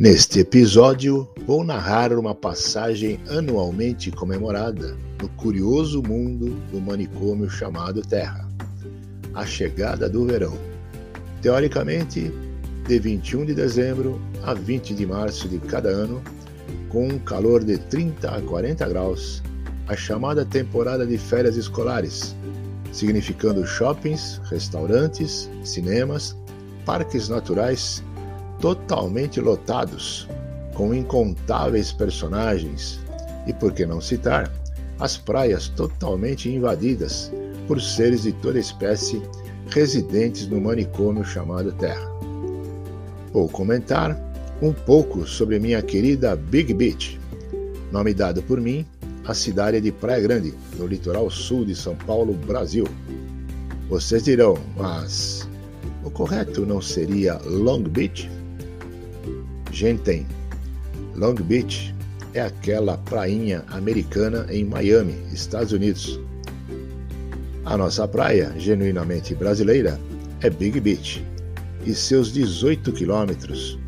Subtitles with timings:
[0.00, 8.48] Neste episódio, vou narrar uma passagem anualmente comemorada no curioso mundo do manicômio chamado Terra,
[9.34, 10.56] a chegada do verão.
[11.42, 12.32] Teoricamente,
[12.88, 16.22] de 21 de dezembro a 20 de março de cada ano,
[16.88, 19.42] com um calor de 30 a 40 graus,
[19.86, 22.34] a chamada temporada de férias escolares,
[22.90, 26.34] significando shoppings, restaurantes, cinemas,
[26.86, 28.02] parques naturais
[28.60, 30.28] totalmente lotados,
[30.74, 33.00] com incontáveis personagens,
[33.46, 34.52] e por que não citar,
[34.98, 37.32] as praias totalmente invadidas
[37.66, 39.22] por seres de toda espécie
[39.70, 42.10] residentes no manicômio chamado Terra.
[43.32, 44.18] Vou comentar
[44.60, 47.18] um pouco sobre minha querida Big Beach,
[47.90, 48.84] nome dado por mim
[49.24, 52.86] à cidade de Praia Grande, no litoral sul de São Paulo, Brasil.
[53.88, 55.48] Vocês dirão, mas
[56.04, 58.39] o correto não seria Long Beach?
[59.80, 60.26] Gente, tem.
[61.16, 61.94] Long Beach
[62.34, 66.20] é aquela prainha americana em Miami, Estados Unidos.
[67.64, 69.98] A nossa praia, genuinamente brasileira,
[70.42, 71.24] é Big Beach
[71.86, 73.78] e seus 18 quilômetros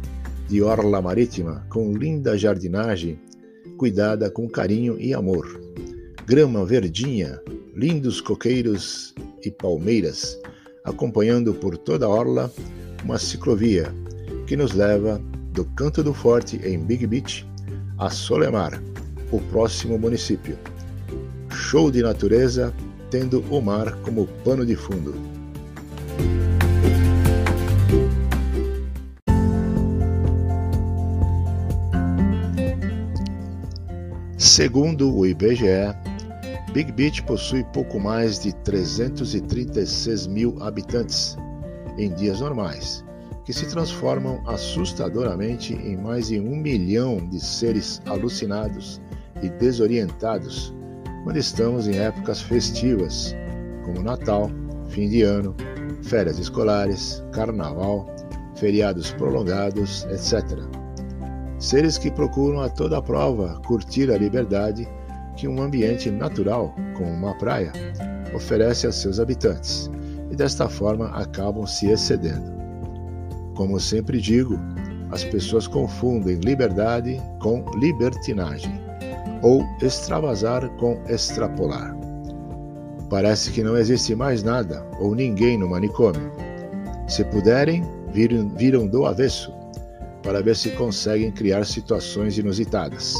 [0.48, 3.20] de orla marítima com linda jardinagem
[3.76, 5.60] cuidada com carinho e amor.
[6.26, 7.38] Grama verdinha,
[7.76, 10.40] lindos coqueiros e palmeiras,
[10.84, 12.50] acompanhando por toda a orla
[13.04, 13.94] uma ciclovia
[14.46, 15.20] que nos leva
[15.52, 17.46] do Canto do Forte, em Big Beach,
[17.98, 18.82] a Solemar,
[19.30, 20.58] o próximo município.
[21.50, 22.72] Show de natureza,
[23.10, 25.14] tendo o mar como pano de fundo.
[34.38, 35.94] Segundo o IBGE,
[36.72, 41.36] Big Beach possui pouco mais de 336 mil habitantes
[41.98, 43.04] em dias normais
[43.44, 49.00] que se transformam assustadoramente em mais de um milhão de seres alucinados
[49.42, 50.72] e desorientados
[51.24, 53.34] quando estamos em épocas festivas,
[53.84, 54.50] como Natal,
[54.88, 55.54] fim de ano,
[56.02, 58.06] férias escolares, carnaval,
[58.56, 60.58] feriados prolongados, etc.
[61.58, 64.88] Seres que procuram a toda prova curtir a liberdade
[65.36, 67.72] que um ambiente natural, como uma praia,
[68.34, 69.90] oferece a seus habitantes,
[70.30, 72.61] e desta forma acabam se excedendo.
[73.54, 74.58] Como sempre digo,
[75.10, 78.80] as pessoas confundem liberdade com libertinagem,
[79.42, 81.94] ou extravasar com extrapolar.
[83.10, 86.32] Parece que não existe mais nada ou ninguém no manicômio.
[87.06, 89.52] Se puderem, viram, viram do avesso
[90.22, 93.14] para ver se conseguem criar situações inusitadas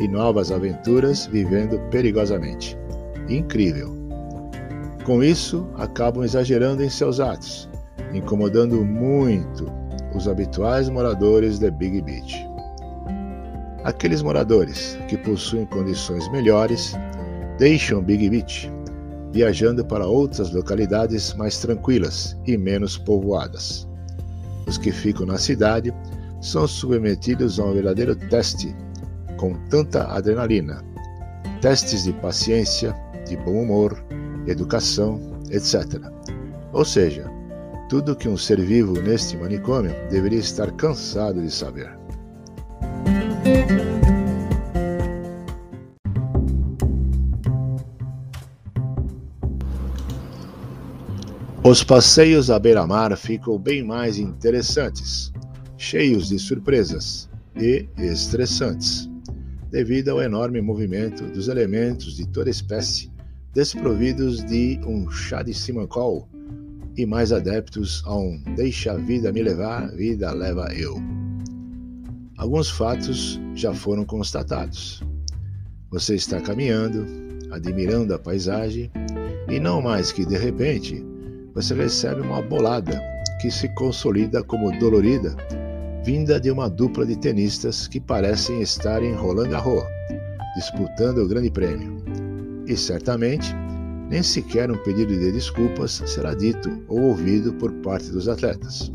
[0.00, 2.76] e novas aventuras vivendo perigosamente.
[3.28, 3.96] Incrível!
[5.04, 7.70] Com isso, acabam exagerando em seus atos,
[8.12, 9.70] incomodando muito
[10.14, 12.48] os habituais moradores de Big Beach.
[13.84, 16.94] Aqueles moradores que possuem condições melhores
[17.58, 18.70] deixam Big Beach,
[19.32, 23.88] viajando para outras localidades mais tranquilas e menos povoadas.
[24.66, 25.94] Os que ficam na cidade
[26.40, 28.74] são submetidos a um verdadeiro teste
[29.36, 30.82] com tanta adrenalina,
[31.60, 32.94] testes de paciência,
[33.26, 34.04] de bom humor,
[34.46, 35.20] educação,
[35.50, 35.84] etc.
[36.72, 37.30] Ou seja,
[37.88, 41.90] tudo que um ser vivo neste manicômio deveria estar cansado de saber.
[51.64, 55.32] Os passeios à beira-mar ficam bem mais interessantes,
[55.76, 59.08] cheios de surpresas e estressantes,
[59.70, 63.10] devido ao enorme movimento dos elementos de toda espécie
[63.54, 66.28] desprovidos de um chá de simancol
[66.98, 71.00] e mais adeptos a um deixa a vida me levar, vida leva eu.
[72.36, 75.00] Alguns fatos já foram constatados.
[75.90, 77.06] Você está caminhando,
[77.52, 78.90] admirando a paisagem
[79.48, 81.06] e não mais que de repente
[81.54, 83.00] você recebe uma bolada
[83.40, 85.36] que se consolida como dolorida,
[86.04, 89.84] vinda de uma dupla de tenistas que parecem estar em Roland Garros,
[90.56, 92.02] disputando o Grande Prêmio.
[92.66, 93.54] E certamente
[94.10, 98.90] nem sequer um pedido de desculpas será dito ou ouvido por parte dos atletas.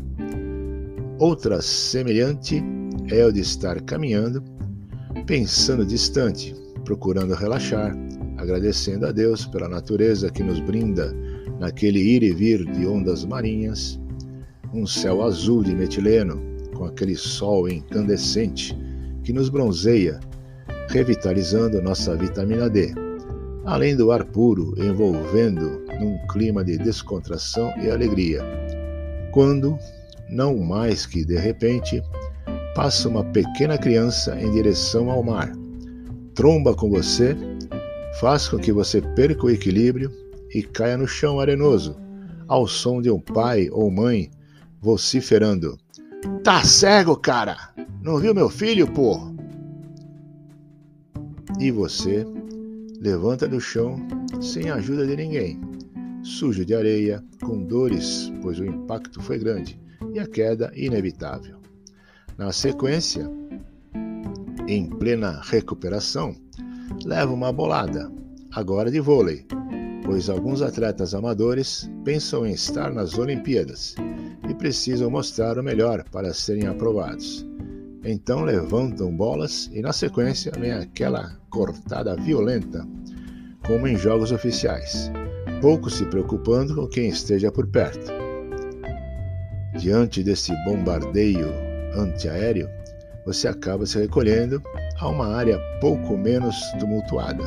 [1.18, 2.62] Outra semelhante
[3.08, 4.42] é o de estar caminhando,
[5.26, 7.96] pensando distante, procurando relaxar,
[8.36, 11.14] agradecendo a Deus pela natureza que nos brinda
[11.60, 14.00] naquele ir e vir de ondas marinhas,
[14.72, 16.42] um céu azul de metileno
[16.74, 18.76] com aquele sol incandescente
[19.22, 20.18] que nos bronzeia,
[20.88, 22.92] revitalizando nossa vitamina D
[23.64, 28.42] além do ar puro envolvendo num clima de descontração e alegria.
[29.32, 29.78] Quando,
[30.28, 32.02] não mais que de repente,
[32.74, 35.52] passa uma pequena criança em direção ao mar.
[36.34, 37.36] Tromba com você,
[38.20, 40.10] faz com que você perca o equilíbrio
[40.54, 41.96] e caia no chão arenoso,
[42.46, 44.30] ao som de um pai ou mãe
[44.80, 45.78] vociferando:
[46.42, 47.56] Tá cego, cara!
[48.02, 49.32] Não viu meu filho, pô?
[51.58, 52.26] E você
[53.04, 53.98] levanta do chão
[54.40, 55.60] sem a ajuda de ninguém,
[56.22, 59.78] sujo de areia, com dores, pois o impacto foi grande
[60.14, 61.58] e a queda inevitável.
[62.38, 63.30] Na sequência,
[64.66, 66.34] em plena recuperação,
[67.04, 68.10] leva uma bolada,
[68.52, 69.46] agora de vôlei,
[70.02, 73.94] pois alguns atletas amadores pensam em estar nas Olimpíadas
[74.48, 77.46] e precisam mostrar o melhor para serem aprovados.
[78.04, 82.86] Então levantam bolas e na sequência vem aquela cortada violenta,
[83.66, 85.10] como em jogos oficiais,
[85.62, 88.12] pouco se preocupando com quem esteja por perto.
[89.78, 91.48] Diante desse bombardeio
[91.96, 92.68] antiaéreo,
[93.24, 94.62] você acaba se recolhendo
[94.98, 97.44] a uma área pouco menos tumultuada,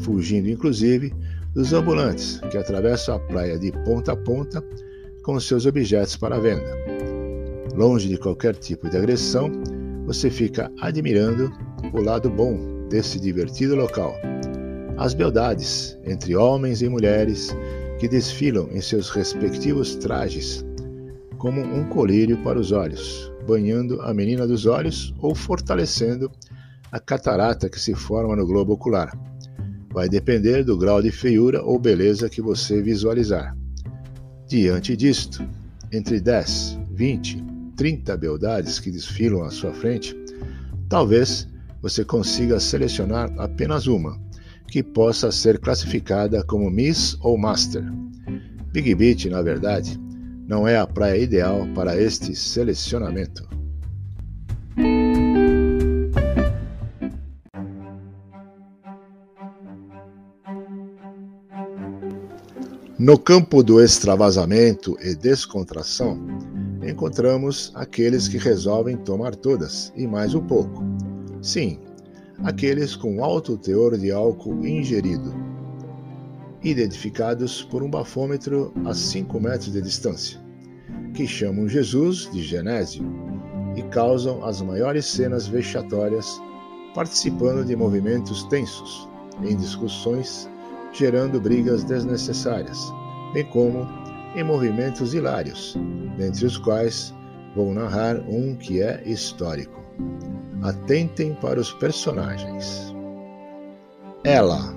[0.00, 1.12] fugindo inclusive
[1.54, 4.62] dos ambulantes que atravessam a praia de ponta a ponta
[5.22, 6.76] com seus objetos para venda.
[7.74, 9.50] Longe de qualquer tipo de agressão,
[10.10, 11.52] você fica admirando
[11.92, 12.58] o lado bom
[12.88, 14.12] desse divertido local.
[14.98, 17.54] As beldades entre homens e mulheres
[18.00, 20.66] que desfilam em seus respectivos trajes,
[21.38, 26.28] como um colírio para os olhos, banhando a menina dos olhos ou fortalecendo
[26.90, 29.16] a catarata que se forma no globo ocular.
[29.94, 33.56] Vai depender do grau de feiura ou beleza que você visualizar.
[34.48, 35.48] Diante disto,
[35.92, 37.49] entre 10, 20
[37.80, 40.14] 30 beldades que desfilam à sua frente,
[40.86, 41.48] talvez
[41.80, 44.20] você consiga selecionar apenas uma,
[44.68, 47.82] que possa ser classificada como Miss ou Master.
[48.70, 49.98] Big Beach, na verdade,
[50.46, 53.48] não é a praia ideal para este selecionamento.
[62.98, 66.39] No campo do extravasamento e descontração,
[66.82, 70.82] encontramos aqueles que resolvem tomar todas e mais um pouco.
[71.42, 71.78] Sim,
[72.42, 75.34] aqueles com alto teor de álcool ingerido,
[76.62, 80.40] identificados por um bafômetro a 5 metros de distância,
[81.14, 83.04] que chamam Jesus de Genésio
[83.76, 86.40] e causam as maiores cenas vexatórias,
[86.94, 89.08] participando de movimentos tensos,
[89.42, 90.48] em discussões,
[90.92, 92.92] gerando brigas desnecessárias,
[93.32, 93.86] bem como
[94.34, 95.76] em movimentos hilários,
[96.16, 97.14] dentre os quais
[97.54, 99.80] vou narrar um que é histórico.
[100.62, 102.94] Atentem para os personagens.
[104.24, 104.74] Ela,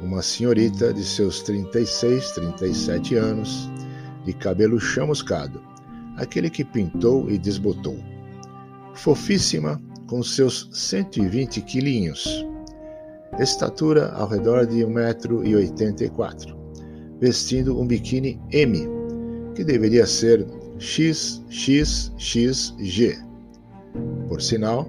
[0.00, 3.70] uma senhorita de seus 36, 37 anos,
[4.24, 5.62] de cabelo chamuscado,
[6.16, 7.98] aquele que pintou e desbotou.
[8.94, 12.44] Fofíssima, com seus 120 quilinhos.
[13.38, 16.59] Estatura ao redor de 1,84m
[17.20, 18.88] vestindo um biquíni M,
[19.54, 20.46] que deveria ser
[20.78, 22.10] XXXG.
[24.28, 24.88] Por sinal,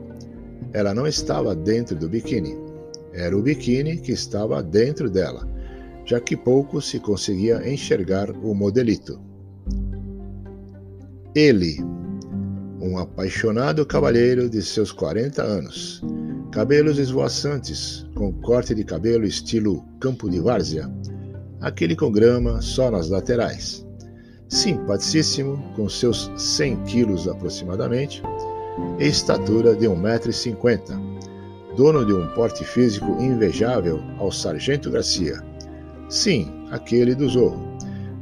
[0.74, 2.58] ela não estava dentro do biquíni,
[3.14, 5.46] era o biquíni que estava dentro dela,
[6.06, 9.20] já que pouco se conseguia enxergar o modelito.
[11.36, 11.78] Ele,
[12.80, 16.02] um apaixonado cavalheiro de seus 40 anos,
[16.52, 20.90] cabelos esvoaçantes, com corte de cabelo estilo campo de várzea,
[21.62, 23.86] aquele com grama só nas laterais.
[24.50, 28.22] Simpaticíssimo, com seus 100 quilos aproximadamente,
[29.00, 31.00] e estatura de 1,50m,
[31.78, 35.42] dono de um porte físico invejável ao Sargento Garcia.
[36.10, 37.78] Sim, aquele do Zorro,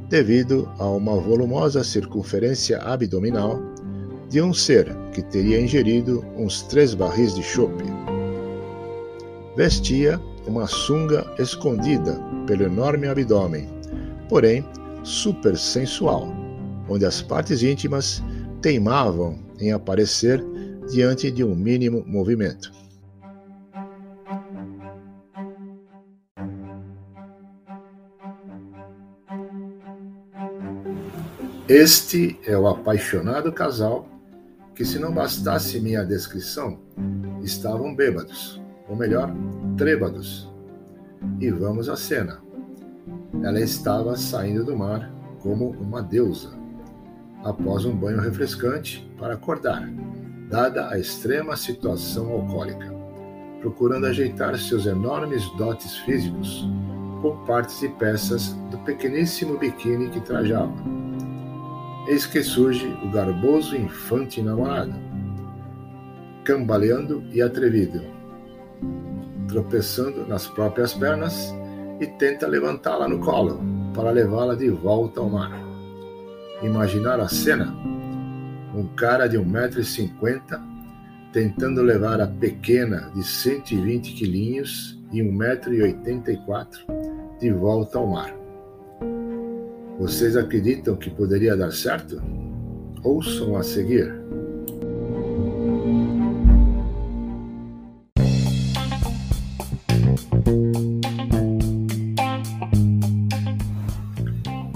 [0.09, 3.59] devido a uma volumosa circunferência abdominal
[4.29, 7.83] de um ser que teria ingerido uns três barris de chope.
[9.55, 13.69] Vestia uma sunga escondida pelo enorme abdômen,
[14.27, 14.65] porém
[15.03, 16.33] super sensual,
[16.89, 18.23] onde as partes íntimas
[18.59, 20.43] teimavam em aparecer
[20.91, 22.71] diante de um mínimo movimento.
[31.67, 34.09] Este é o apaixonado casal
[34.73, 36.79] que, se não bastasse minha descrição,
[37.43, 39.31] estavam bêbados, ou melhor,
[39.77, 40.48] trêbados,
[41.39, 42.39] e vamos à cena.
[43.43, 45.11] Ela estava saindo do mar
[45.41, 46.51] como uma deusa,
[47.43, 49.89] após um banho refrescante para acordar,
[50.49, 52.93] dada a extrema situação alcoólica,
[53.61, 56.67] procurando ajeitar seus enormes dotes físicos
[57.21, 60.73] com partes e peças do pequeníssimo biquíni que trajava.
[62.07, 64.95] Eis que surge o garboso infante namorado,
[66.43, 68.01] cambaleando e atrevido,
[69.49, 71.53] tropeçando nas próprias pernas
[71.99, 73.59] e tenta levantá-la no colo
[73.93, 75.51] para levá-la de volta ao mar.
[76.61, 77.75] Imaginar a cena:
[78.73, 80.69] um cara de 1,50m
[81.33, 88.33] tentando levar a pequena de 120 quilinhos e 1,84m de volta ao mar.
[89.99, 92.21] Vocês acreditam que poderia dar certo?
[93.03, 94.13] Ouçam a seguir.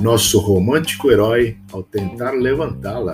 [0.03, 3.13] Nosso romântico herói, ao tentar levantá-la,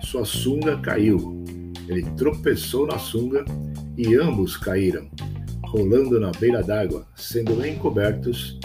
[0.00, 1.42] sua sunga caiu.
[1.88, 3.44] Ele tropeçou na sunga
[3.96, 5.10] e ambos caíram,
[5.64, 8.56] rolando na beira d'água, sendo encobertos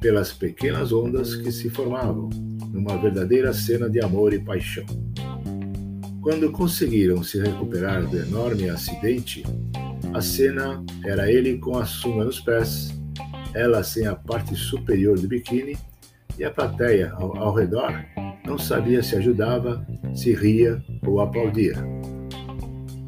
[0.00, 2.28] pelas pequenas ondas que se formavam,
[2.72, 4.84] numa verdadeira cena de amor e paixão.
[6.20, 9.44] Quando conseguiram se recuperar do enorme acidente,
[10.12, 12.92] a cena era ele com a sunga nos pés,
[13.54, 15.78] ela sem a parte superior do biquíni
[16.38, 18.04] e a plateia ao, ao redor
[18.46, 21.76] não sabia se ajudava, se ria ou aplaudia.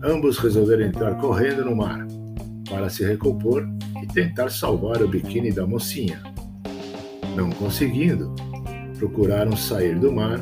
[0.02, 2.06] Ambos resolveram entrar correndo no mar
[2.68, 3.66] para se recompor
[4.02, 6.22] e tentar salvar o biquíni da mocinha.
[7.34, 8.34] Não conseguindo,
[8.98, 10.40] procuraram sair do mar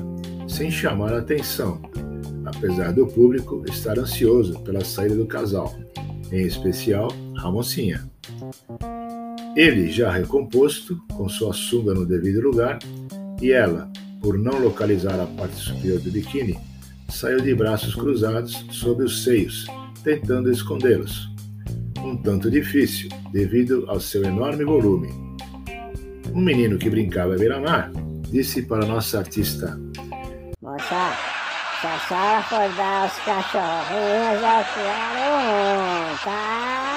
[0.49, 1.81] sem chamar atenção,
[2.45, 5.75] apesar do público estar ansioso pela saída do casal,
[6.31, 7.09] em especial
[7.39, 8.05] a mocinha.
[9.55, 12.79] Ele já recomposto, com sua sunga no devido lugar,
[13.41, 13.91] e ela,
[14.21, 16.59] por não localizar a parte superior do biquíni,
[17.11, 19.67] saiu de braços cruzados sobre os seios,
[20.03, 21.31] tentando escondê-los.
[21.99, 25.09] Um tanto difícil, devido ao seu enorme volume.
[26.35, 27.93] Um menino que brincava à beira-mar
[28.31, 29.79] disse para nossa artista:
[30.63, 31.13] Moça,
[31.81, 36.92] se a senhora for dar os cachorrinhos, eu quero um, tá?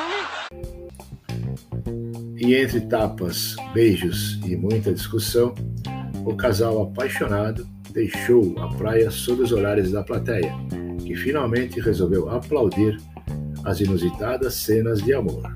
[2.46, 5.56] E entre tapas, beijos e muita discussão,
[6.24, 10.54] o casal apaixonado deixou a praia sob os olhares da plateia,
[11.00, 13.02] que finalmente resolveu aplaudir
[13.64, 15.56] as inusitadas cenas de amor.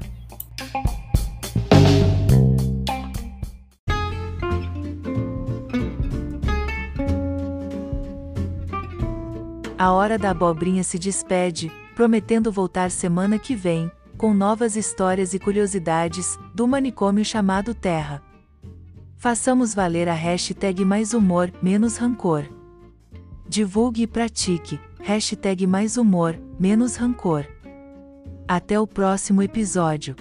[9.77, 15.39] A hora da abobrinha se despede, prometendo voltar semana que vem, com novas histórias e
[15.39, 18.21] curiosidades, do manicômio chamado Terra.
[19.15, 22.43] Façamos valer a hashtag mais humor, menos rancor.
[23.47, 27.47] Divulgue e pratique, hashtag mais humor, menos rancor.
[28.45, 30.17] Até o próximo episódio.